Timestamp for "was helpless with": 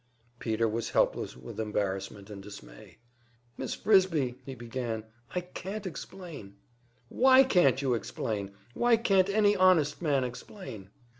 0.67-1.59